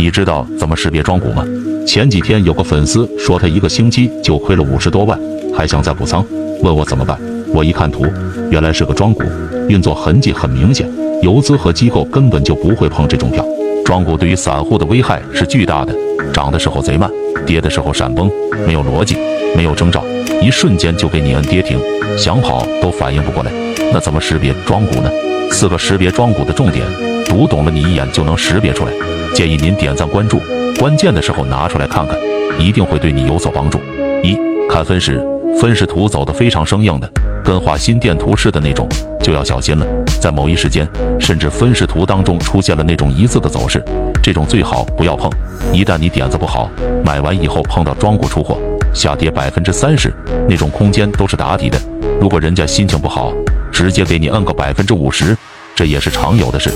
[0.00, 1.44] 你知道怎么识别庄股吗？
[1.86, 5.20] 前几天有个粉丝说他一个星期就亏了五十多万，
[5.54, 6.24] 还想再补仓，
[6.62, 7.20] 问我怎么办。
[7.52, 8.06] 我一看图，
[8.50, 9.22] 原来是个庄股，
[9.68, 10.90] 运作痕迹很明显，
[11.20, 13.44] 游资和机构根本就不会碰这种票。
[13.84, 15.94] 庄股对于散户的危害是巨大的，
[16.32, 17.10] 涨的时候贼慢，
[17.44, 18.30] 跌的时候闪崩，
[18.66, 19.18] 没有逻辑，
[19.54, 20.02] 没有征兆，
[20.40, 21.78] 一瞬间就给你摁跌停，
[22.16, 23.52] 想跑都反应不过来。
[23.92, 25.10] 那怎么识别庄股呢？
[25.50, 26.86] 四个识别庄股的重点，
[27.30, 28.92] 读懂了你一眼就能识别出来。
[29.32, 30.40] 建议您点赞关注，
[30.80, 32.18] 关键的时候拿出来看看，
[32.58, 33.78] 一定会对你有所帮助。
[34.20, 34.36] 一
[34.68, 35.24] 看分时，
[35.60, 37.08] 分时图走得非常生硬的，
[37.44, 38.88] 跟画心电图似的那种，
[39.22, 39.86] 就要小心了。
[40.20, 40.86] 在某一时间，
[41.20, 43.80] 甚至分时图当中出现了那种一字的走势，
[44.20, 45.30] 这种最好不要碰。
[45.72, 46.68] 一旦你点子不好，
[47.04, 48.58] 买完以后碰到庄股出货，
[48.92, 50.12] 下跌百分之三十，
[50.48, 51.78] 那种空间都是打底的。
[52.20, 53.32] 如果人家心情不好，
[53.70, 55.36] 直接给你摁个百分之五十，
[55.76, 56.70] 这也是常有的事。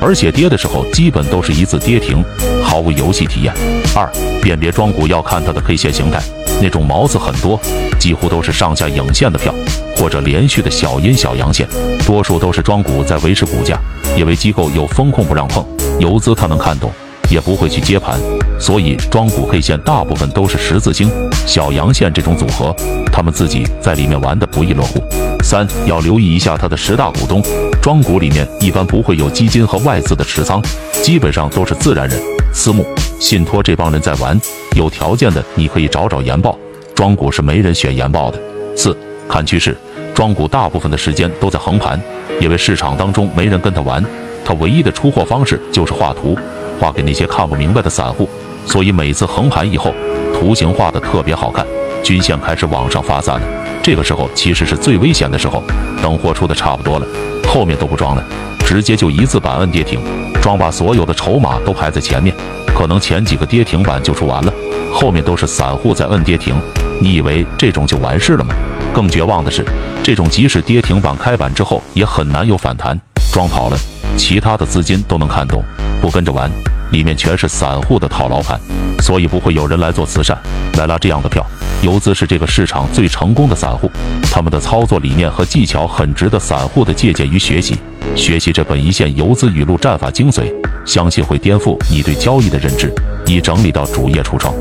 [0.00, 2.24] 而且跌的时候基本都是一字跌停，
[2.62, 3.52] 毫无游戏体验。
[3.94, 4.10] 二，
[4.42, 6.22] 辨别庄股要看它的 K 线形态，
[6.62, 7.60] 那种毛子很多，
[7.98, 9.54] 几乎都是上下影线的票，
[9.96, 11.68] 或者连续的小阴小阳线，
[12.06, 13.78] 多数都是庄股在维持股价，
[14.16, 15.64] 因为机构有风控不让碰，
[15.98, 16.90] 游资他能看懂，
[17.30, 18.18] 也不会去接盘，
[18.58, 21.10] 所以庄股 K 线大部分都是十字星、
[21.46, 22.74] 小阳线这种组合，
[23.12, 25.02] 他们自己在里面玩的不亦乐乎。
[25.42, 27.42] 三要留意一下它的十大股东，
[27.82, 30.60] 庄股里面一般不会有基金和外资的持仓，
[31.02, 32.20] 基本上都是自然人、
[32.52, 32.84] 私募、
[33.18, 34.38] 信托这帮人在玩。
[34.76, 36.58] 有条件的你可以找找研报，
[36.94, 38.38] 庄股是没人选研报的。
[38.76, 38.94] 四
[39.26, 39.74] 看趋势，
[40.14, 41.98] 庄股大部分的时间都在横盘，
[42.38, 44.04] 因为市场当中没人跟他玩，
[44.44, 46.38] 他唯一的出货方式就是画图，
[46.78, 48.28] 画给那些看不明白的散户，
[48.66, 49.94] 所以每次横盘以后，
[50.34, 51.66] 图形画的特别好看，
[52.02, 53.46] 均线开始往上发散了。
[53.82, 55.62] 这个时候其实是最危险的时候，
[56.02, 57.06] 等货出的差不多了，
[57.52, 58.24] 后面都不装了，
[58.64, 59.98] 直接就一字板摁跌停，
[60.40, 62.32] 装把所有的筹码都排在前面，
[62.66, 64.54] 可能前几个跌停板就出完了，
[64.92, 66.54] 后面都是散户在摁跌停，
[67.00, 68.54] 你以为这种就完事了吗？
[68.94, 69.64] 更绝望的是，
[70.00, 72.96] 这种即使跌停板开板之后也很难有反弹，
[73.32, 73.76] 装跑了，
[74.16, 75.60] 其他的资金都能看懂，
[76.00, 76.48] 不跟着玩，
[76.90, 78.58] 里面全是散户的套牢盘，
[79.00, 80.36] 所以不会有人来做慈善，
[80.78, 81.44] 来拉这样的票。
[81.82, 83.90] 游资是这个市场最成功的散户，
[84.30, 87.76] 他们的操作理念和技巧很值得散户的借鉴与学习。
[88.14, 90.52] 学习这本一线游资语录战法精髓，
[90.84, 92.92] 相信会颠覆你对交易的认知。
[93.26, 94.52] 已整理到主页橱窗。